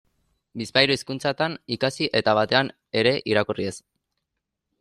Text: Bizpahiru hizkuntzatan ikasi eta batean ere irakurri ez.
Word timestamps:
Bizpahiru 0.61 0.95
hizkuntzatan 0.99 1.57
ikasi 1.77 2.09
eta 2.21 2.35
batean 2.39 2.75
ere 3.03 3.15
irakurri 3.35 3.73
ez. 3.75 3.79